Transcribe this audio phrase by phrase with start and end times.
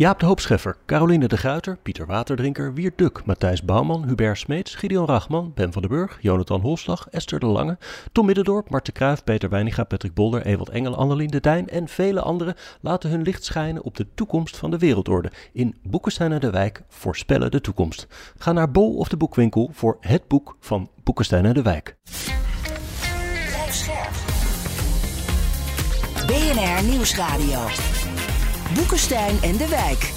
[0.00, 5.06] Jaap de Hoopscheffer, Caroline de Gruiter, Pieter Waterdrinker, Wiert Duk, Matthijs Bouwman, Hubert Smeets, Gideon
[5.06, 7.78] Rachman, Ben van den Burg, Jonathan Holslag, Esther de Lange,
[8.12, 12.20] Tom Middendorp, Marten Kruijf, Peter Weininga, Patrick Bolder, Ewald Engel, Annelien de Dijn en vele
[12.20, 15.30] anderen laten hun licht schijnen op de toekomst van de wereldorde.
[15.52, 18.06] In Boekenstein en de Wijk voorspellen de toekomst.
[18.38, 21.96] Ga naar Bol of de Boekwinkel voor het boek van Boekenstein en de Wijk.
[26.26, 27.99] BNR Nieuwsradio.
[28.74, 30.12] Boekenstein en de Wijk.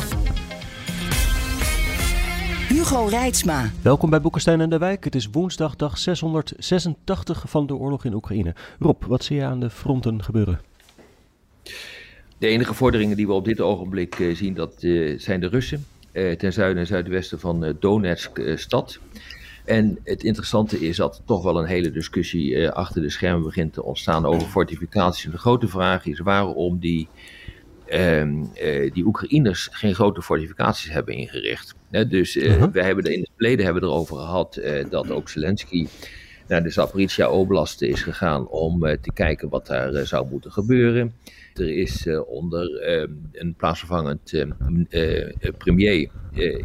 [2.70, 3.72] Hugo Reitsma.
[3.82, 5.04] Welkom bij Boekenstein en de Wijk.
[5.04, 8.56] Het is woensdag, dag 686 van de oorlog in Oekraïne.
[8.80, 10.60] Rob, wat zie je aan de fronten gebeuren?
[12.38, 15.86] De enige vorderingen die we op dit ogenblik uh, zien, dat uh, zijn de Russen.
[16.12, 19.00] Uh, ten zuiden en zuidwesten van Donetsk stad.
[19.66, 23.74] En het interessante is dat er toch wel een hele discussie achter de schermen begint
[23.74, 25.26] te ontstaan over fortificaties.
[25.26, 27.43] En de grote vraag is waarom die eh,
[28.94, 31.76] die Oekraïners geen grote fortificaties hebben ingericht.
[31.90, 32.72] dus uh, uh-huh.
[32.72, 35.88] we hebben er in het verleden hebben erover gehad eh, dat ook Zelensky
[36.48, 41.14] naar de Zaporizhia Oblast is gegaan om te kijken wat daar zou moeten gebeuren.
[41.54, 44.46] Er is onder ehm, een plaatsvervangend
[45.58, 46.10] premier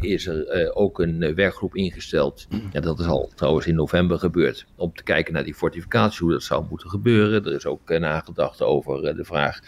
[0.00, 2.46] is er ook een werkgroep ingesteld.
[2.72, 4.66] Ja, dat is al trouwens in november gebeurd.
[4.76, 7.44] Om te kijken naar die fortificatie, hoe dat zou moeten gebeuren.
[7.44, 9.60] Er is ook nagedacht over de vraag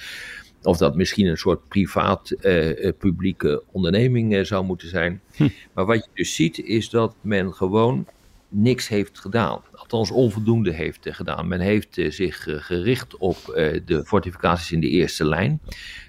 [0.62, 5.20] of dat misschien een soort privaat-publieke eh, eh, onderneming eh, zou moeten zijn.
[5.36, 5.48] Hm.
[5.74, 8.06] Maar wat je dus ziet is dat men gewoon
[8.48, 9.60] niks heeft gedaan.
[9.72, 11.48] Althans onvoldoende heeft gedaan.
[11.48, 13.36] Men heeft zich gericht op
[13.84, 15.60] de fortificaties in de eerste lijn.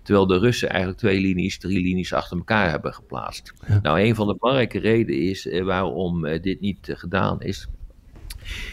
[0.04, 3.54] Terwijl de Russen eigenlijk twee linies, drie linies achter elkaar hebben geplaatst.
[3.82, 7.68] Nou, een van de belangrijke redenen is waarom dit niet gedaan is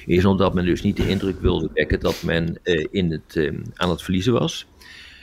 [0.06, 2.58] is omdat men dus niet de indruk wilde wekken dat men
[2.90, 4.66] in het, aan het verliezen was.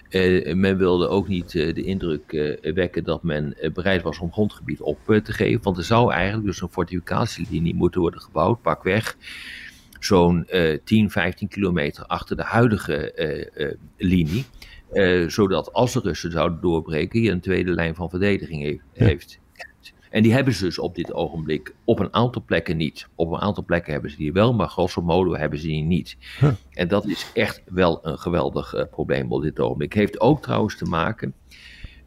[0.09, 4.31] Uh, men wilde ook niet uh, de indruk uh, wekken dat men bereid was om
[4.31, 5.63] grondgebied op te geven.
[5.63, 9.17] Want er zou eigenlijk dus een fortificatielinie moeten worden gebouwd, pakweg.
[9.99, 10.47] Zo'n
[10.83, 13.13] 10, 15 kilometer achter de huidige
[13.97, 14.45] linie.
[15.27, 19.31] zodat als de Russen zouden doorbreken, je een tweede lijn van verdediging heeft.
[19.31, 19.44] Ja.
[20.15, 23.07] En die hebben ze dus op dit ogenblik op een aantal plekken niet.
[23.15, 26.17] Op een aantal plekken hebben ze die wel, maar grosso modo hebben ze die niet.
[26.73, 29.93] En dat is echt wel een geweldig uh, probleem op dit ogenblik.
[29.93, 31.33] Heeft ook trouwens te maken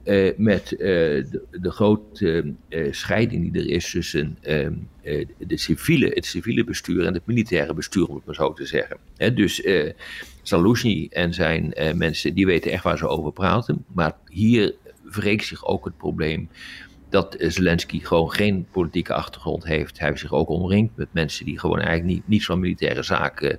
[0.05, 2.55] uh, met uh, de, de, grote
[2.91, 4.75] scheiding die er is tussen ehm,
[5.39, 8.97] de civiele, het civiele bestuur en het militaire bestuur, om het maar zo te zeggen.
[9.17, 9.93] He, dus uh,
[11.11, 13.85] en zijn mensen, die weten echt waar ze over praten.
[13.93, 16.49] Maar hier wreekt zich ook het probleem
[17.11, 19.99] dat Zelensky gewoon geen politieke achtergrond heeft.
[19.99, 23.59] Hij heeft zich ook omringd met mensen die gewoon eigenlijk niet, niets van militaire zaken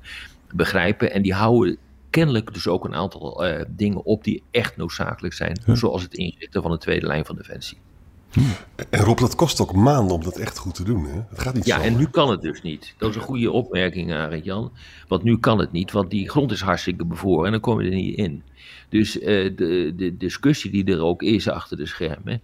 [0.54, 1.12] begrijpen.
[1.12, 1.78] En die houden
[2.10, 5.62] kennelijk dus ook een aantal uh, dingen op die echt noodzakelijk zijn.
[5.66, 7.78] Zoals het inrichten van de tweede lijn van defensie.
[8.90, 11.06] En Rob, dat kost ook maanden om dat echt goed te doen.
[11.06, 11.20] Hè?
[11.30, 12.94] Het gaat niet ja, en nu kan het dus niet.
[12.98, 14.72] Dat is een goede opmerking, Arend Jan.
[15.08, 17.90] Want nu kan het niet, want die grond is hartstikke bevoren en dan kom je
[17.90, 18.44] er niet in.
[18.90, 19.24] Dus uh,
[19.56, 22.42] de, de discussie die er ook is achter de schermen,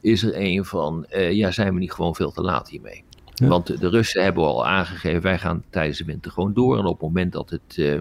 [0.00, 3.04] is er een van, uh, ja, zijn we niet gewoon veel te laat hiermee?
[3.34, 6.78] Want de Russen hebben al aangegeven, wij gaan tijdens de winter gewoon door.
[6.78, 7.98] En op het moment dat het, uh,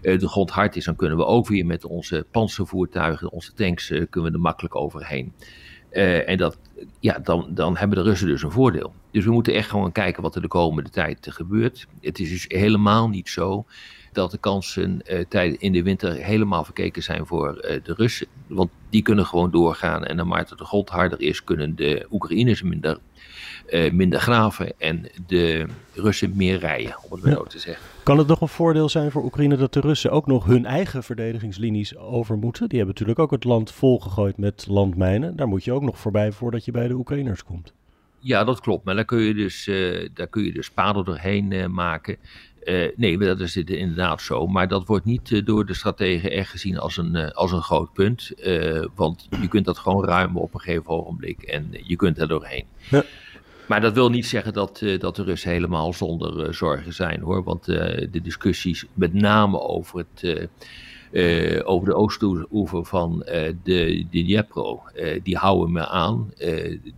[0.00, 4.06] de grond hard is, dan kunnen we ook weer met onze panzervoertuigen, onze tanks, uh,
[4.10, 5.32] kunnen we er makkelijk overheen.
[5.90, 6.58] en dat,
[7.00, 8.92] ja, dan, dan hebben de Russen dus een voordeel.
[9.10, 11.86] Dus we moeten echt gewoon kijken wat er de komende tijd gebeurt.
[12.00, 13.64] Het is dus helemaal niet zo
[14.12, 15.00] dat de kansen
[15.30, 18.26] uh, in de winter helemaal verkeken zijn voor uh, de Russen.
[18.46, 22.98] Want die kunnen gewoon doorgaan en naarmate de grond harder is, kunnen de Oekraïners minder,
[23.68, 27.84] uh, minder graven en de Russen meer rijden, om het maar zo te zeggen.
[28.02, 31.02] Kan het nog een voordeel zijn voor Oekraïne dat de Russen ook nog hun eigen
[31.02, 32.68] verdedigingslinies over moeten?
[32.68, 35.36] Die hebben natuurlijk ook het land volgegooid met landmijnen.
[35.36, 37.72] Daar moet je ook nog voorbij voordat je bij de Oekraïners komt.
[38.18, 38.84] Ja, dat klopt.
[38.84, 42.16] Maar daar kun je dus, uh, daar kun je dus paden doorheen uh, maken.
[42.64, 44.46] Uh, nee, dat is inderdaad zo.
[44.46, 47.62] Maar dat wordt niet uh, door de strategen echt gezien als een, uh, als een
[47.62, 48.32] groot punt.
[48.94, 52.64] want je kunt dat gewoon ruimen op een gegeven ogenblik en je kunt er doorheen.
[52.90, 53.04] Ja.
[53.68, 57.42] Maar dat wil niet zeggen dat, dat de Russen helemaal zonder zorgen zijn hoor.
[57.42, 60.48] Want de discussies, met name over, het,
[61.64, 64.82] over de oostoever van de, de Dnepro,
[65.22, 66.32] die houden me aan.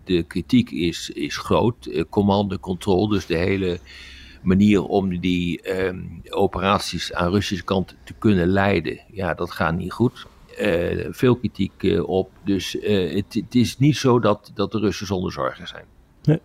[0.04, 2.04] de kritiek is, is groot.
[2.10, 3.78] command control, dus de hele
[4.44, 5.98] manier om die ehm,
[6.28, 10.26] operaties aan Russische kant te kunnen leiden, ja, dat gaat niet goed.
[10.60, 12.30] Uh, veel kritiek uh, op.
[12.44, 15.84] Dus uh, het, het, is niet zo dat, dat de Russen zonder zorgen zijn.
[16.22, 16.40] Nee.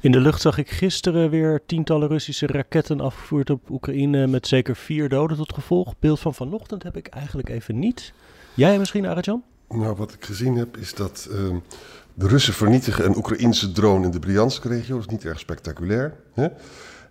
[0.00, 4.76] In de lucht zag ik gisteren weer tientallen Russische raketten afgevoerd op Oekraïne met zeker
[4.76, 5.94] vier doden tot gevolg.
[5.98, 8.12] Beeld van vanochtend heb ik eigenlijk even niet.
[8.54, 9.42] Jij misschien, Arajan?
[9.68, 11.56] Nou, wat ik gezien heb is dat uh,
[12.14, 14.94] de Russen vernietigen een Oekraïnse drone in de Bryansk-regio.
[14.94, 16.14] Dat is niet erg spectaculair.
[16.32, 16.48] Hè?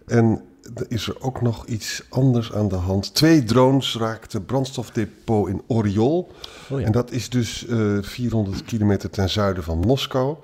[0.10, 0.42] En
[0.76, 3.14] er is er ook nog iets anders aan de hand.
[3.14, 6.32] Twee drones raakten brandstofdepot in Oriol.
[6.70, 6.86] Oh ja.
[6.86, 10.38] En dat is dus uh, 400 kilometer ten zuiden van Moskou.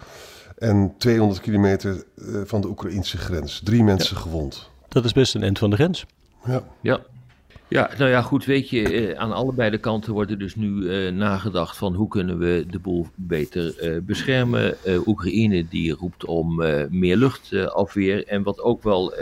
[0.57, 3.62] En 200 kilometer uh, van de Oekraïnse grens.
[3.63, 4.21] Drie mensen ja.
[4.21, 4.69] gewond.
[4.88, 6.06] Dat is best een eind van de grens.
[6.45, 6.63] Ja.
[6.81, 7.00] ja.
[7.67, 10.89] Ja, nou ja, goed, weet je, eh, aan allebei de kanten wordt er dus nu
[10.89, 14.75] eh, nagedacht van hoe kunnen we de boel beter eh, beschermen.
[14.88, 16.56] Uh, Oekraïne die roept om
[16.89, 18.27] meer luchtafweer.
[18.27, 19.13] en wat ook wel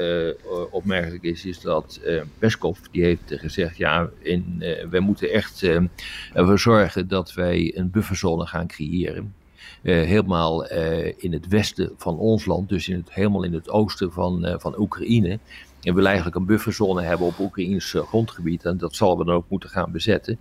[0.71, 1.99] opmerkelijk is, is dat
[2.39, 5.63] Peskov die heeft gezegd, ja, in, wij moeten echt
[6.33, 9.33] ervoor zorgen dat wij een bufferzone gaan creëren.
[9.81, 10.67] helemaal
[11.17, 14.79] in het westen van ons land, dus in het, helemaal in het oosten van, van
[14.79, 15.39] Oekraïne.
[15.83, 18.65] En willen eigenlijk een bufferzone hebben op Oekraïns grondgebied.
[18.65, 20.39] En dat zal we dan ook moeten gaan bezetten.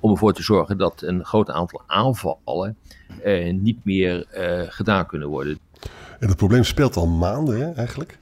[0.00, 2.76] Om ervoor te zorgen dat een groot aantal aanvallen
[3.22, 5.58] eh, niet meer eh, gedaan kunnen worden.
[6.18, 8.18] En het probleem speelt al maanden hè, eigenlijk.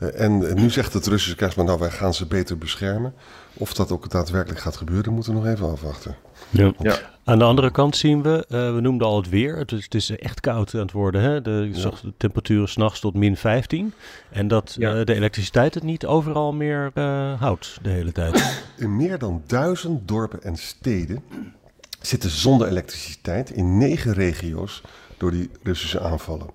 [0.00, 3.14] Uh, en nu zegt het Russische krijgsman, nou wij gaan ze beter beschermen.
[3.54, 6.16] Of dat ook daadwerkelijk gaat gebeuren, moeten we nog even afwachten.
[6.50, 6.72] Ja.
[6.78, 6.98] ja.
[7.24, 9.56] Aan de andere kant zien we, uh, we noemden al het weer.
[9.56, 11.20] Het is, het is echt koud aan het worden.
[11.20, 11.42] Hè?
[11.42, 13.92] De, zag de temperaturen s'nachts tot min 15.
[14.30, 14.94] En dat ja.
[14.94, 18.62] uh, de elektriciteit het niet overal meer uh, houdt de hele tijd.
[18.76, 21.22] In meer dan duizend dorpen en steden
[22.00, 24.82] zitten zonder elektriciteit in negen regio's
[25.20, 26.46] door die Russische aanvallen.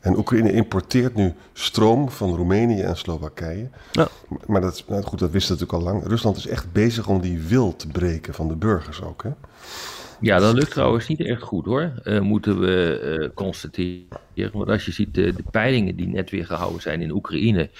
[0.00, 3.70] En Oekraïne importeert nu stroom van Roemenië en Slowakije.
[3.92, 4.08] Ja.
[4.46, 6.10] Maar dat, nou goed, dat wisten we natuurlijk al lang.
[6.10, 9.22] Rusland is echt bezig om die wil te breken van de burgers ook.
[9.22, 9.30] Hè?
[10.20, 14.52] Ja, dat lukt trouwens niet echt goed hoor, uh, moeten we uh, constateren.
[14.52, 17.70] Want als je ziet de, de, peilingen die net weer gehouden zijn in Oekraïne,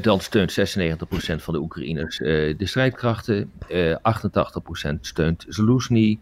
[0.00, 0.62] dan steunt 96%
[1.36, 6.18] van de Oekraïners de strijdkrachten, 88% steunt Zelensky,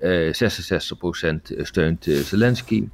[0.00, 2.88] 66% steunt Zelensky.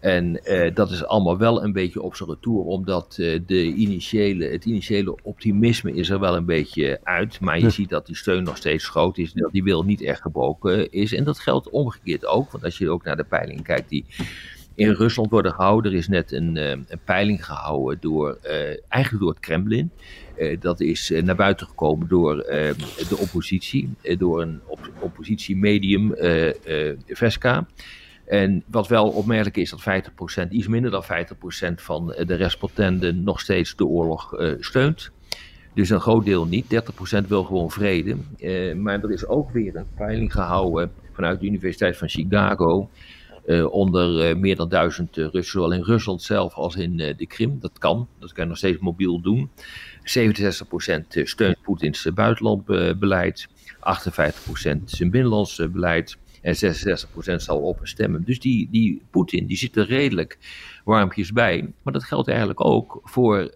[0.00, 4.44] En uh, dat is allemaal wel een beetje op zijn retour, omdat uh, de initiële,
[4.44, 7.40] het initiële optimisme is er wel een beetje uit.
[7.40, 7.70] Maar je ja.
[7.70, 11.14] ziet dat die steun nog steeds groot is, dat die wil niet echt gebroken is.
[11.14, 14.04] En dat geldt omgekeerd ook, want als je ook naar de peilingen kijkt die
[14.74, 15.92] in Rusland worden gehouden.
[15.92, 18.38] Er is net een, uh, een peiling gehouden door,
[18.88, 19.90] eigenlijk door het Kremlin.
[20.60, 26.14] dat is naar buiten gekomen door de oppositie, door een op oppositiemedium,
[27.06, 27.66] Vesca.
[28.26, 30.04] En wat wel opmerkelijk is, dat
[30.46, 31.06] 50%, iets minder dan 50%
[31.74, 35.10] van de respondenten nog steeds de oorlog steunt.
[35.74, 36.64] Dus een groot deel niet.
[37.24, 38.16] 30% wil gewoon vrede.
[38.74, 42.90] Maar er is ook weer een peiling gehouden vanuit de Universiteit van Chicago.
[43.70, 47.58] Onder meer dan duizend Russen, zowel in Rusland zelf als in de Krim.
[47.60, 49.50] Dat kan, dat kan je nog steeds mobiel doen.
[50.00, 50.04] 67%
[51.22, 53.48] steunt Poetins buitenlandbeleid,
[53.80, 56.16] 58% zijn binnenlands beleid.
[56.40, 58.24] En 66% zal op stemmen.
[58.24, 60.38] Dus die, die Poetin die zit er redelijk
[60.84, 61.72] warmpjes bij.
[61.82, 63.48] Maar dat geldt eigenlijk ook voor uh,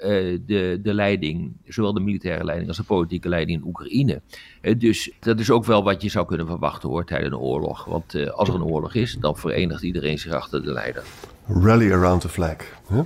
[0.46, 4.20] de, de leiding, zowel de militaire leiding als de politieke leiding in Oekraïne.
[4.62, 7.84] Uh, dus dat is ook wel wat je zou kunnen verwachten hoor tijdens een oorlog.
[7.84, 11.02] Want uh, als er een oorlog is, dan verenigt iedereen zich achter de leider.
[11.46, 12.56] Rally around the flag.
[12.86, 13.02] Hè?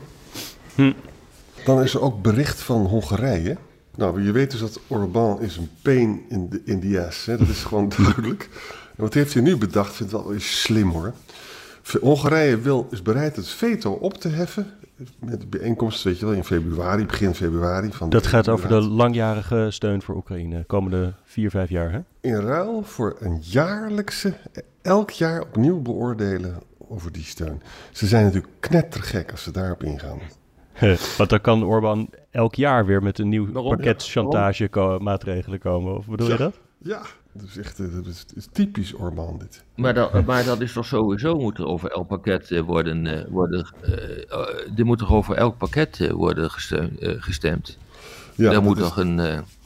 [0.74, 0.92] Hm.
[1.64, 3.56] Dan is er ook bericht van Hongarije.
[3.98, 7.26] Nou, je weet dus dat Orbán is een pain in the, in the ass.
[7.26, 7.36] Hè?
[7.36, 8.48] Dat is gewoon duidelijk.
[8.96, 9.90] En wat heeft hij nu bedacht?
[9.90, 11.12] Ik vind het wel eens slim hoor.
[12.00, 14.66] Hongarije wil, is bereid het veto op te heffen.
[15.18, 17.92] Met de bijeenkomst, weet je wel, in februari, begin februari.
[17.92, 22.00] Van dat gaat over de langjarige steun voor Oekraïne, komende vier, vijf jaar, hè?
[22.20, 24.34] In ruil voor een jaarlijkse,
[24.82, 27.62] elk jaar opnieuw beoordelen over die steun.
[27.92, 30.18] Ze zijn natuurlijk knettergek als ze daarop ingaan.
[31.18, 33.76] Want dan kan Orbán elk jaar weer met een nieuw Waarom?
[33.76, 35.96] pakket chantage maatregelen komen.
[35.96, 36.32] Of bedoel ja.
[36.32, 36.58] je dat?
[36.78, 39.64] Ja, dat is echt dat is, is typisch Orbán dit.
[39.76, 44.78] Maar dat, maar dat is toch sowieso, moet er over elk pakket worden, worden uh,
[44.78, 46.50] er moet toch over elk pakket worden
[47.00, 47.78] gestemd.
[48.34, 49.16] Ja, Daar moet is, toch een,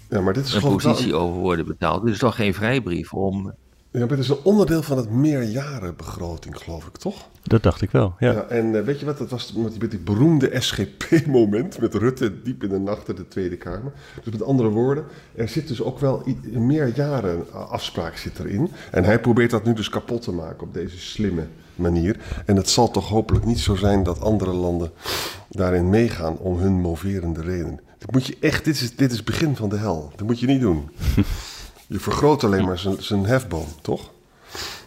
[0.09, 2.04] ja, maar dit is een positie over worden betaald.
[2.04, 3.54] Dit is toch geen vrijbrief om
[3.93, 7.29] ja, het is een onderdeel van het meerjarenbegroting, geloof ik, toch?
[7.43, 8.33] Dat dacht ik wel, ja.
[8.33, 11.95] ja en uh, weet je wat, dat was met die, met die beroemde SGP-moment met
[11.95, 13.93] Rutte diep in de nacht in de Tweede Kamer.
[14.23, 16.23] Dus met andere woorden, er zit dus ook wel
[16.53, 18.71] een meerjaren afspraak zit erin.
[18.91, 22.17] En hij probeert dat nu dus kapot te maken op deze slimme manier.
[22.47, 24.91] En het zal toch hopelijk niet zo zijn dat andere landen
[25.51, 27.81] daarin meegaan om hun moverende reden.
[27.99, 30.13] Dit moet je echt, dit is, dit is het begin van de hel.
[30.17, 30.91] Dat moet je niet doen.
[31.93, 34.11] Je vergroot alleen maar zijn, zijn hefboom, toch?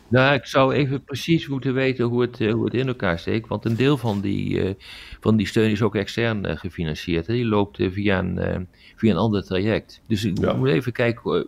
[0.08, 3.48] Nou, ik zou even precies moeten weten hoe het, eh, hoe het in elkaar steekt.
[3.48, 4.74] Want een deel van die, eh,
[5.20, 7.28] van die steun is ook extern uh, gefinancierd.
[7.28, 7.34] Hè.
[7.34, 10.02] Die loopt via, een, via een ander traject.
[10.08, 10.54] Dus ik ja.
[10.54, 11.48] moet even kijken.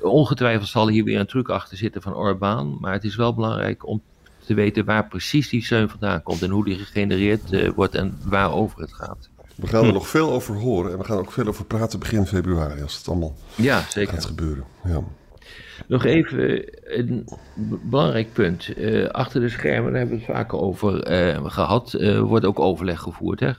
[0.00, 2.76] ongetwijfeld zal hier weer een truc achter zitten van Orbán.
[2.80, 4.02] Maar het is wel belangrijk om
[4.44, 6.42] te weten waar precies die steun vandaan komt.
[6.42, 9.28] En hoe die gegenereerd wordt en waarover het gaat.
[9.58, 12.26] We gaan er nog veel over horen en we gaan ook veel over praten begin
[12.26, 14.12] februari, als het allemaal ja, zeker.
[14.12, 14.64] gaat gebeuren.
[14.84, 15.02] Ja.
[15.86, 17.28] Nog even een
[17.82, 18.78] belangrijk punt.
[18.78, 22.58] Uh, achter de schermen, daar hebben we het vaker over uh, gehad, uh, wordt ook
[22.58, 23.40] overleg gevoerd.
[23.40, 23.52] Hè?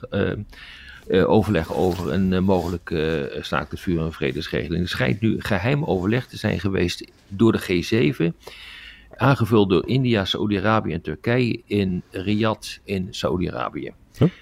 [1.26, 4.82] overleg over een mogelijke staakt het vuur en vredesregeling.
[4.82, 8.36] Er schijnt nu geheim overleg te zijn geweest door de G7
[9.20, 13.92] aangevuld door India, Saudi-Arabië en Turkije in Riyadh in Saudi-Arabië.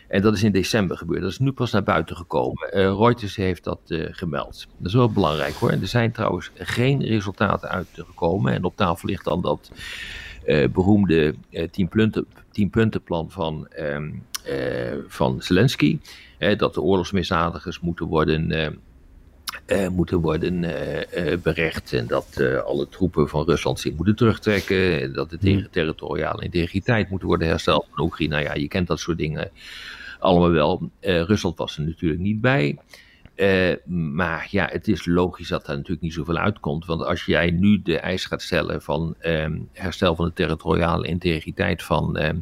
[0.09, 1.21] En dat is in december gebeurd.
[1.21, 2.71] Dat is nu pas naar buiten gekomen.
[2.77, 4.67] Uh, Reuters heeft dat uh, gemeld.
[4.77, 5.71] Dat is wel belangrijk hoor.
[5.71, 8.53] Er zijn trouwens geen resultaten uitgekomen.
[8.53, 9.71] En op tafel ligt dan dat
[10.47, 11.35] uh, beroemde
[12.51, 14.23] tien-puntenplan van, um,
[15.09, 15.99] van Zelensky.
[16.57, 18.79] dat de oorlogsmisdadigers moeten worden
[19.67, 21.93] uh, moeten worden uh, uh, berecht.
[21.93, 25.13] En dat alle troepen van Rusland zich moeten terugtrekken.
[25.13, 28.35] Dat de ter territoriale integriteit moet worden hersteld van Oekraïne.
[28.35, 29.51] Nou ja, je kent dat soort dingen
[30.19, 30.91] allemaal wel.
[31.01, 32.79] Rusland was er natuurlijk niet bij.
[33.87, 36.87] maar ja, het is logisch dat daar natuurlijk niet zoveel uitkomt.
[36.87, 41.83] Want als jij nu de eis gaat stellen van ehm, herstel van de territoriale integriteit
[41.83, 42.41] van ehm, eh,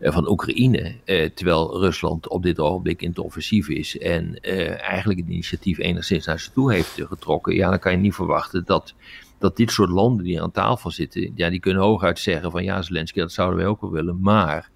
[0.00, 0.94] van Oekraïne.
[1.04, 5.78] Eh, terwijl Rusland op dit ogenblik in het offensief is en eh, eigenlijk het initiatief
[5.78, 7.54] enigszins naar zich toe heeft getrokken.
[7.54, 8.94] Ja, dan kan je niet verwachten dat
[9.38, 12.82] dat dit soort landen die aan tafel zitten, ja, die kunnen hooguit zeggen van ja,
[12.82, 14.70] Zelensky, dat zouden wij ook wel willen, maar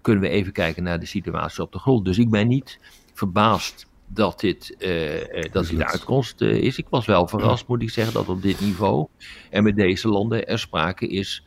[0.00, 2.04] kunnen we even kijken naar de situatie op de grond.
[2.04, 2.78] Dus ik ben niet
[3.14, 6.78] verbaasd dat dit, uh, dat dit de uitkomst is.
[6.78, 9.06] Ik was wel verrast, moet ik zeggen, dat op dit niveau
[9.50, 11.44] en met deze landen er sprake is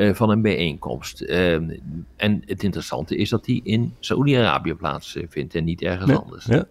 [0.00, 1.22] uh, van een bijeenkomst.
[1.22, 1.52] Uh,
[2.16, 6.44] en het interessante is dat die in Saoedi-Arabië plaatsvindt en niet ergens anders.
[6.44, 6.64] Ja.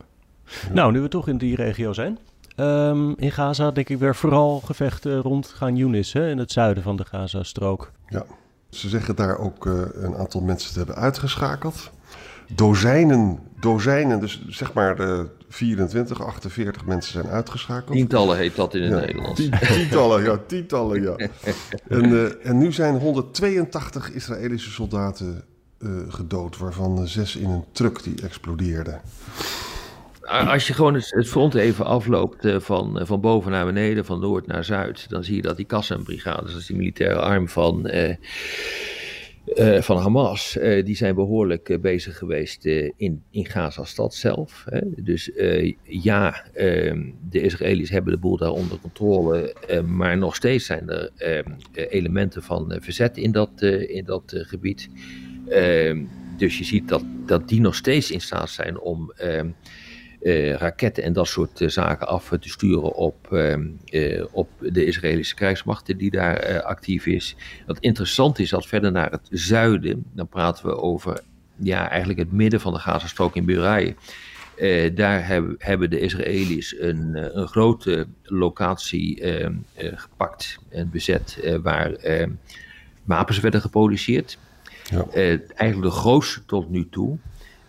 [0.74, 2.17] Nou, nu we toch in die regio zijn.
[2.55, 6.83] Um, in Gaza denk ik weer vooral gevechten rond Gaan Yunis, hè, in het zuiden
[6.83, 7.91] van de Gaza-strook.
[8.07, 8.25] Ja,
[8.69, 11.91] ze zeggen daar ook uh, een aantal mensen te hebben uitgeschakeld
[12.55, 17.96] dozijnen, dozijnen, dus zeg maar de 24, 48 mensen zijn uitgeschakeld.
[17.96, 19.50] Tientallen heet dat in het Nederlands.
[19.74, 21.15] tientallen, ja, tientallen, ja.
[21.88, 25.44] En, uh, en nu zijn 182 Israëlische soldaten
[25.79, 29.00] uh, gedood, waarvan zes in een truck die explodeerde.
[30.22, 34.48] Als je gewoon het front even afloopt uh, van, van boven naar beneden, van noord
[34.48, 37.88] naar zuid, dan zie je dat die Qassam-brigades, dat is die militaire arm van
[39.56, 44.65] uh, van Hamas, uh, die zijn behoorlijk uh, bezig geweest in, in Gaza-stad zelf.
[44.70, 44.79] Hè.
[45.03, 45.32] Dus
[45.84, 51.12] ja, ehm, de Israëli's hebben de boel daar onder controle, maar nog steeds zijn er
[51.15, 54.89] ehm, elementen van verzet in dat, in dat gebied.
[55.48, 56.03] Ehm,
[56.38, 59.13] dus je ziet dat, dat die nog steeds in staat zijn om
[60.21, 65.35] uh, raketten en dat soort uh, zaken af te sturen op, uh, op de Israëlische
[65.35, 67.35] krijgsmacht die daar actief is.
[67.65, 71.21] Wat interessant is dat verder naar het zuiden, dan praten we over
[71.55, 73.95] ja, eigenlijk het midden van de Gazastrook in Burai.
[74.93, 79.23] daar hebben, hebben de Israëli's een, een grote locatie
[79.75, 81.91] gepakt en bezet waar
[83.03, 84.38] wapens werden geproduceerd.
[84.89, 85.05] Ja.
[85.55, 87.17] eigenlijk de grootste tot nu toe.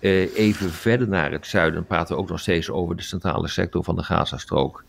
[0.01, 3.85] Uh, even verder naar het zuiden praten we ook nog steeds over de centrale sector
[3.85, 4.85] van de Gazastrook.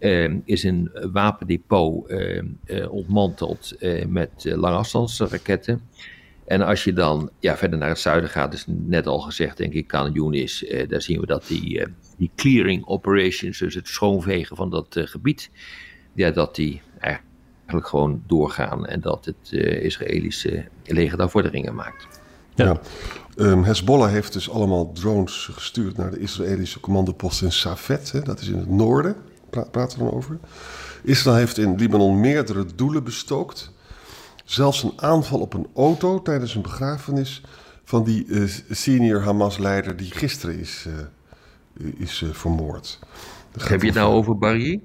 [0.00, 2.42] Uh, is een wapendepot uh,
[2.90, 3.76] ontmanteld
[4.06, 5.80] met langafstandsraketten.
[6.44, 9.72] En als je dan ja, verder naar het zuiden gaat, is net al gezegd, denk
[9.72, 11.86] ik, Khan Yunis, daar zien we dat die,
[12.16, 15.50] die clearing operations, dus het schoonvegen van dat gebied,
[16.12, 19.52] ja, dat die eigenlijk gewoon doorgaan en dat het
[19.82, 22.20] Israëlische leger daar vorderingen maakt.
[22.54, 22.80] Ja.
[23.36, 28.12] Um, Hezbollah heeft dus allemaal drones gestuurd naar de Israëlische commandopost in Safed.
[28.12, 29.16] Hè, dat is in het noorden,
[29.50, 30.38] pra praten we dan over.
[31.02, 33.72] Israël heeft in Libanon meerdere doelen bestookt.
[34.44, 37.42] Zelfs een aanval op een auto tijdens een begrafenis
[37.84, 40.86] van die uh, senior Hamas-leider die gisteren is,
[41.78, 42.98] uh, is uh, vermoord.
[43.58, 44.80] Heb je het nou over Barry?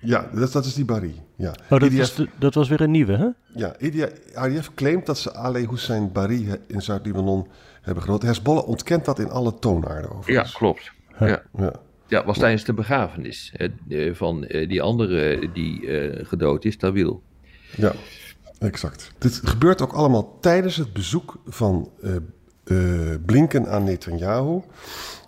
[0.00, 1.22] Ja, dat, dat is die Barry.
[1.36, 1.54] Ja.
[1.70, 3.28] Oh, dat, was, dat was weer een nieuwe, hè?
[3.60, 7.46] Ja, IDF claimt dat ze Ali Hussein Barry in Zuid-Libanon
[7.88, 8.22] hebben gedood.
[8.22, 10.52] Hezbollah ontkent dat in alle toonaarden overigens.
[10.52, 10.92] Ja, klopt.
[11.18, 11.42] Ja.
[11.56, 11.72] ja.
[12.08, 17.22] Ja, was tijdens de begrafenis eh, van eh, die andere die uh, gedood is, Tawil.
[17.76, 17.92] Ja,
[18.58, 19.12] exact.
[19.18, 21.90] Dit gebeurt ook allemaal tijdens het bezoek van
[22.64, 24.60] uh, Blinken aan Netanyahu.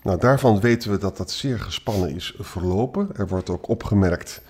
[0.02, 3.08] Nou, daarvan weten we dat dat zeer gespannen is verlopen.
[3.16, 4.42] Er wordt ook opgemerkt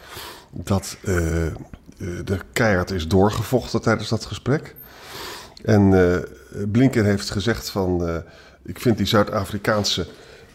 [0.50, 4.74] dat de keihard is doorgevochten tijdens dat gesprek.
[5.64, 6.24] En
[6.72, 8.22] Blinken heeft gezegd van...
[8.62, 10.06] ik vind die Zuid-Afrikaanse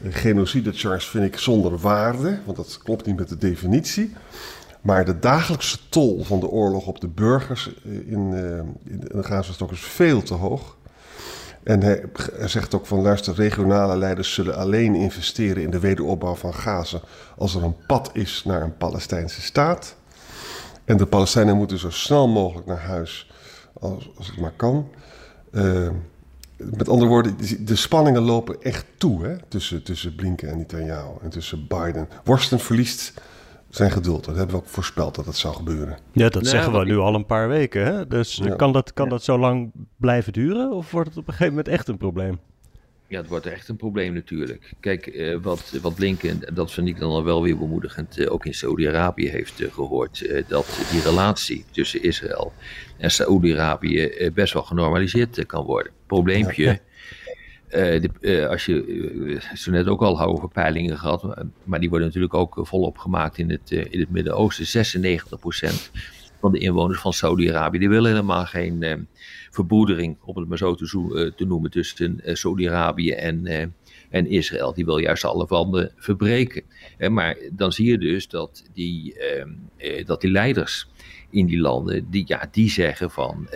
[0.09, 4.13] genocide charge vind ik zonder waarde, want dat klopt niet met de definitie.
[4.81, 8.33] Maar de dagelijkse tol van de oorlog op de burgers in,
[8.83, 10.75] in de Gazastrook is veel te hoog.
[11.65, 12.03] En hij,
[12.45, 16.99] zegt ook van luister, regionale leiders zullen alleen investeren in de wederopbouw van Gaza
[17.37, 19.95] als er een pad is naar een Palestijnse staat.
[20.83, 23.31] En de Palestijnen moeten zo snel mogelijk naar huis
[23.79, 24.87] als, als het maar kan.
[25.51, 25.89] Uh,
[26.57, 31.29] met andere woorden, de spanningen lopen echt toe hè, tussen, tussen Blinken en Netanyahu en
[31.29, 32.07] tussen Biden.
[32.23, 33.13] Worsten verliest
[33.69, 34.25] zijn geduld.
[34.25, 35.97] Dat hebben we ook voorspeld dat dat zou gebeuren.
[36.11, 37.85] Ja, dat zeggen we nu al een paar weken.
[37.85, 38.07] Hè?
[38.07, 41.53] Dus kan, dat, kan dat zo lang blijven duren of wordt het op een gegeven
[41.53, 42.39] moment echt een probleem?
[43.07, 44.73] Ja, het wordt echt een probleem natuurlijk.
[44.79, 48.45] Kijk, uh, wat, wat Blinken, dat vind ik dan al wel weer bemoedigend, uh, ook
[48.45, 52.53] in Saudi-Arabië heeft uh, gehoord, dat die relatie tussen Israël
[52.97, 55.91] en Saudi-Arabië best wel genormaliseerd kan worden.
[56.07, 56.79] Probleempje,
[57.69, 62.59] de, als je zo net ook al over peilingen gehad, maar die worden natuurlijk ook
[62.61, 64.85] volop gemaakt in het, in het Midden-Oosten.
[64.85, 65.91] 96%
[66.39, 69.07] van de inwoners van Saudi-Arabië, die willen helemaal geen
[69.55, 73.65] verbroedering, om het maar zo te, eh, te noemen, tussen uh, Saudi-Arabië en, uh,
[74.09, 74.73] en Israël.
[74.73, 76.63] Die wil juist alle banden verbreken.
[77.09, 80.87] maar dan zie je dus dat die, ehm, dat die leiders
[81.35, 83.47] in die landen, die, ja, die zeggen van,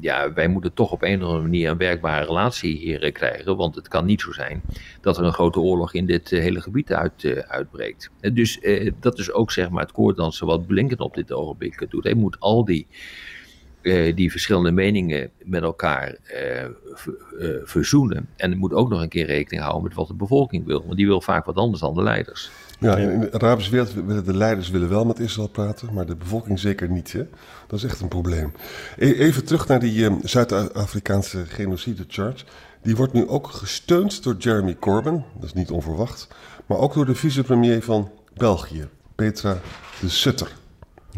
[0.00, 3.74] ja, wij moeten toch op een of andere manier een werkbare relatie hier krijgen, want
[3.74, 4.62] het kan niet zo zijn
[5.00, 8.10] dat er een grote oorlog in dit hele gebied uit, uitbreekt.
[8.32, 8.60] dus
[9.00, 12.04] dat is ook zeg maar het koorddansen wat Blinken op dit ogenblik doet.
[12.04, 12.86] Hij moet al die
[13.84, 16.16] eh, die verschillende meningen met elkaar
[17.38, 18.28] uh, verzoenen.
[18.36, 20.84] En het moet ook nog een keer rekening houden met wat de bevolking wil.
[20.84, 22.50] Want die wil vaak wat anders dan de leiders.
[22.80, 26.16] Ja, in de Arabische wereld willen de leiders willen wel met Israël praten, maar de
[26.16, 27.12] bevolking zeker niet.
[27.12, 27.26] Hè?
[27.66, 28.52] Dat is echt een probleem.
[28.98, 32.44] E-, even terug naar die Zuid-Afrikaanse genocide charge.
[32.82, 36.28] Die wordt nu ook gesteund door Jeremy Corbyn, dat is niet onverwacht,
[36.66, 39.58] maar ook door de vicepremier van België, Petra
[40.00, 40.48] de Sutter.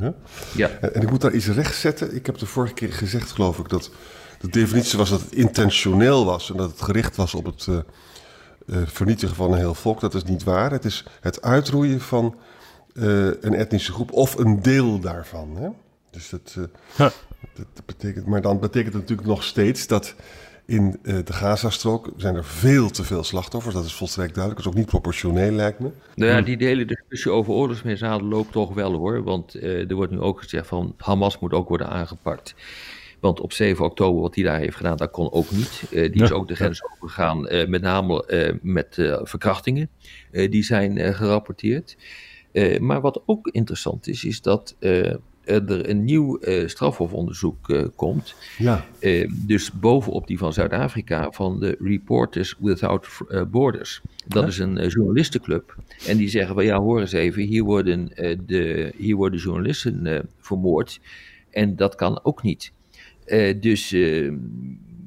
[0.01, 0.15] Ja?
[0.57, 0.69] ja.
[0.69, 2.15] En ik moet daar iets rechtzetten.
[2.15, 3.91] Ik heb de vorige keer gezegd, geloof ik, dat
[4.41, 7.79] de definitie was dat het intentioneel was en dat het gericht was op het uh,
[8.85, 10.01] vernietigen van een heel volk.
[10.01, 10.71] Dat is niet waar.
[10.71, 12.35] Het is het uitroeien van
[12.95, 15.57] uh, een etnische groep of een deel daarvan.
[15.57, 15.69] Hè?
[16.11, 16.55] Dus dat,
[16.97, 17.13] dat,
[17.55, 20.15] dat, betekent, maar dan betekent het natuurlijk nog steeds dat
[20.67, 23.75] in uh, de Gazastrook zijn er veel te veel slachtoffers.
[23.75, 24.65] Dat is volstrekt duidelijk.
[24.65, 25.91] Dat is ook niet proportioneel, lijkt me.
[26.15, 29.23] Nou ja, die hele discussie over oorlogsmisdaden loopt toch wel hoor.
[29.23, 32.55] Want uh, er wordt nu ook gezegd van Hamas moet ook worden aangepakt.
[33.21, 35.83] Want op 7 oktober, wat hij daar heeft gedaan, dat kon ook niet.
[35.91, 39.89] Uh, die is ook de grens overgegaan, met name met verkrachtingen.
[40.31, 41.97] die zijn gerapporteerd.
[42.81, 44.77] maar wat ook interessant is, is dat
[45.47, 48.35] er een nieuw uh, strafhofonderzoek uh, komt.
[48.59, 48.87] Ja.
[49.01, 53.09] Uh, dus bovenop die van Zuid-Afrika van de Reporters Without
[53.51, 54.01] Borders.
[54.27, 55.77] Dat is een journalistenclub.
[56.07, 58.11] En die zeggen van ja, hoor eens even, hier worden,
[58.47, 61.01] de, hier worden journalisten vermoord.
[61.51, 62.73] En dat kan ook niet.
[63.61, 63.91] dus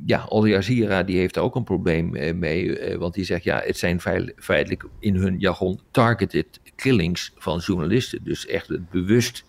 [0.05, 2.77] ja, Al Jazeera die heeft daar ook een probleem mee.
[2.97, 4.01] want die zegt ja, het zijn
[4.35, 8.19] feitelijk in hun jargon targeted killings van journalisten.
[8.23, 9.45] Dus echt het bewust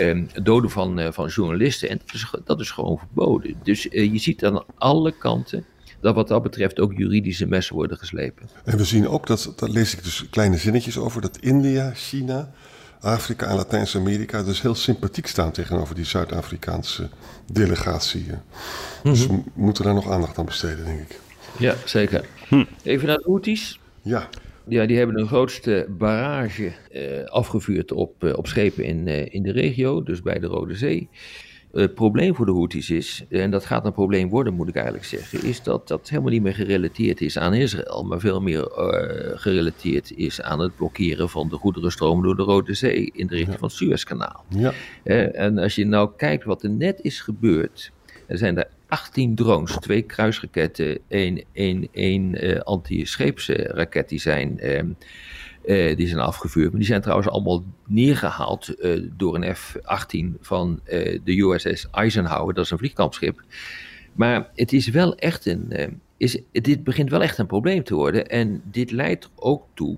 [0.00, 1.88] um, doden van, uh, van journalisten.
[1.88, 3.54] En dat is, dat is gewoon verboden.
[3.62, 5.64] Dus uh, je ziet aan alle kanten
[6.00, 8.48] dat wat dat betreft ook juridische messen worden geslepen.
[8.64, 12.52] En we zien ook, dat, daar lees ik dus kleine zinnetjes over, dat India, China,
[13.00, 17.08] Afrika en Latijns-Amerika dus heel sympathiek staan tegenover die Zuid-Afrikaanse
[17.52, 18.26] delegatie.
[19.02, 19.36] Dus mhm.
[19.36, 21.20] we moeten daar nog aandacht aan besteden, denk ik.
[21.58, 22.24] Ja, zeker.
[22.48, 22.64] Hm.
[22.82, 23.80] Even naar de Houthis.
[24.02, 24.28] Ja.
[24.68, 29.42] Ja, die hebben een grootste barrage uh, afgevuurd op, uh, op schepen in, uh, in
[29.42, 31.08] de regio, dus bij de Rode Zee.
[31.72, 35.04] Het probleem voor de Houthis is, en dat gaat een probleem worden moet ik eigenlijk
[35.04, 38.70] zeggen, is dat dat helemaal niet meer gerelateerd is aan Israël, maar veel meer
[39.34, 43.58] gerelateerd is aan het blokkeren van de goederenstroom door de Rode Zee in de richting
[43.58, 44.44] van het Suezkanaal.
[44.48, 44.72] Ja.
[45.32, 47.92] en als je nou kijkt wat er net is gebeurd,
[48.26, 54.82] er zijn er 18 drones, twee kruisraketten, één, één, één uh, anti-scheepsraket die zijn, uh,
[55.64, 56.70] uh, die zijn afgevuurd.
[56.70, 60.80] Maar die zijn trouwens allemaal neergehaald eh, door een F-18 van
[61.24, 63.42] de USS Eisenhower, dat is een vliegkampschip.
[64.12, 66.00] Maar het is wel echt een.
[66.16, 68.26] is, dit begint wel echt een probleem te worden.
[68.28, 69.96] En dit leidt ook toe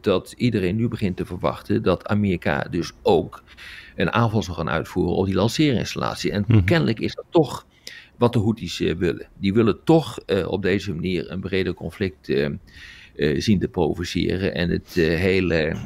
[0.00, 3.42] dat iedereen nu begint te verwachten dat Amerika dus ook
[3.96, 6.30] een aanval zal gaan uitvoeren op die lanceerinstallatie.
[6.30, 6.64] En mhm.
[6.64, 7.66] kennelijk is dat toch
[8.20, 9.26] wat de Houthis willen.
[9.38, 12.32] Die willen toch op deze manier een breder conflict
[13.16, 14.54] zien te provoceren.
[14.54, 15.76] En het hele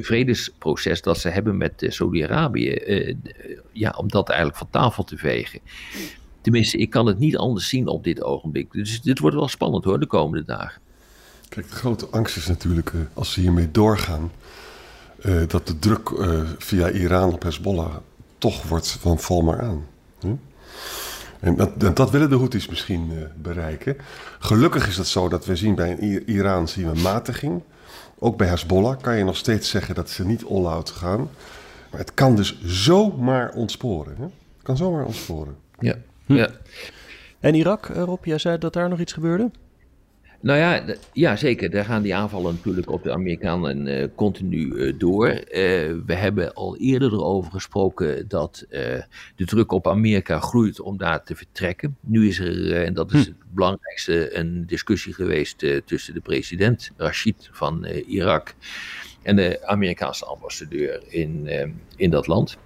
[0.00, 2.78] vredesproces dat ze hebben met Saudi-Arabië,
[3.72, 5.60] ja, om dat eigenlijk van tafel te vegen.
[6.40, 8.72] Tenminste, ik kan het niet anders zien op dit ogenblik.
[8.72, 10.80] Dus dit wordt wel spannend hoor, de komende dagen.
[11.48, 14.32] Kijk, de grote angst is natuurlijk, als ze hiermee doorgaan,
[15.46, 16.10] dat de druk
[16.58, 17.96] via Iran op Hezbollah
[18.38, 19.86] toch wordt van val maar aan.
[20.20, 20.34] Hm?
[21.44, 23.96] En dat, dat, willen de Houthis misschien bereiken.
[24.38, 27.62] Gelukkig is het zo dat we zien bij Iran zien we matiging.
[28.18, 31.28] Ook bij Hezbollah kan je nog steeds zeggen dat ze niet all-out gaan.
[31.90, 34.16] Maar het kan dus zomaar ontsporen.
[34.16, 34.22] Hè?
[34.22, 35.56] Het kan zomaar ontsporen.
[35.78, 35.94] Ja.
[36.26, 36.34] Hm.
[36.34, 36.48] ja.
[37.40, 39.50] En Irak, Rob, jij zei dat daar nog iets gebeurde?
[40.44, 41.70] Nou ja, ja, zeker.
[41.70, 45.28] Daar gaan die aanvallen natuurlijk op de Amerikanen uh, continu uh, door.
[45.28, 45.40] Uh,
[46.06, 48.66] we hebben al eerder erover gesproken dat
[49.36, 51.96] de druk op Amerika groeit om daar te vertrekken.
[52.00, 53.28] Nu is er, en dat is hm.
[53.28, 58.54] het belangrijkste, een discussie geweest tussen de president Rashid van Irak
[59.22, 61.48] en de Amerikaanse ambassadeur in,
[61.96, 62.56] in dat land.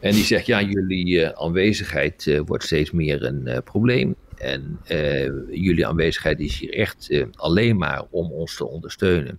[0.00, 4.16] En die zegt, ja, jullie aanwezigheid wordt steeds meer een probleem.
[4.36, 9.38] En uh, jullie aanwezigheid is hier echt uh, alleen maar om ons te ondersteunen.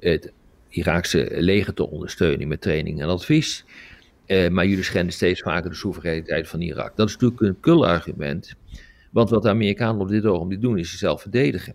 [0.00, 0.32] Het
[0.68, 3.64] Iraakse leger te ondersteunen met training en advies.
[4.26, 6.96] Uh, maar jullie schenden steeds vaker de soevereiniteit van Irak.
[6.96, 8.54] Dat is natuurlijk een kul argument.
[9.10, 11.74] Want wat de Amerikanen op dit ogenblik doen, is zichzelf verdedigen.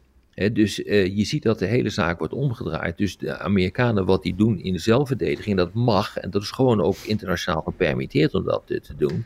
[0.54, 2.98] Dus je ziet dat de hele zaak wordt omgedraaid.
[2.98, 6.18] Dus de Amerikanen, wat die doen in de zelfverdediging, dat mag.
[6.18, 9.26] En dat is gewoon ook internationaal gepermitteerd om dat te doen.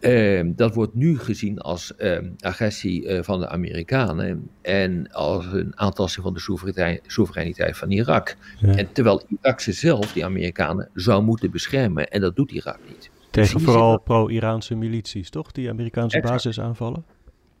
[0.00, 5.72] Ehm, dat wordt nu gezien als uh, agressie uh, van de Amerikanen en als een
[5.78, 8.36] aantasting van de soevereiniteit, soevereiniteit van Irak.
[8.60, 13.10] En terwijl Irak zichzelf, die Amerikanen, zou moeten beschermen en dat doet Irak niet.
[13.30, 15.52] Tegen vooral pro-Iraanse milities, toch?
[15.52, 16.34] Die Amerikaanse exact.
[16.34, 17.04] basis aanvallen?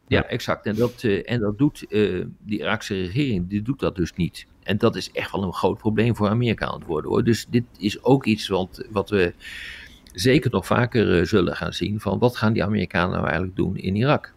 [0.06, 0.66] Ja, exact.
[0.66, 4.46] En dat, uh, en dat doet de Iraakse regering, die doet dat dus niet.
[4.62, 7.24] En dat is echt wel een groot probleem voor Amerika aan het worden hoor.
[7.24, 9.34] Dus dit is ook iets wat, wat we
[10.12, 13.76] zeker nog vaker uh, zullen gaan zien van wat gaan die Amerikanen nou eigenlijk doen
[13.76, 14.32] in Irak.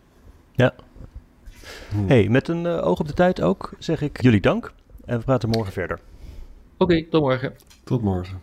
[0.51, 0.73] Ja.
[1.95, 4.71] Hey, met een uh, oog op de tijd ook zeg ik jullie dank
[5.05, 5.99] en we praten morgen verder.
[6.77, 7.53] Oké, okay, tot morgen.
[7.83, 8.41] Tot morgen.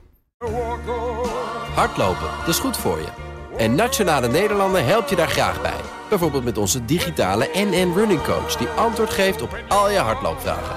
[1.75, 3.09] Hardlopen, dat is goed voor je.
[3.57, 5.81] En Nationale Nederlanden helpt je daar graag bij.
[6.09, 8.57] Bijvoorbeeld met onze digitale NN Running Coach...
[8.57, 10.77] die antwoord geeft op al je hardloopvragen.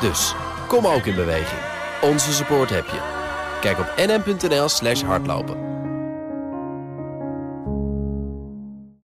[0.00, 0.34] Dus,
[0.68, 1.60] kom ook in beweging.
[2.02, 3.00] Onze support heb je.
[3.60, 5.81] Kijk op nn.nl slash hardlopen.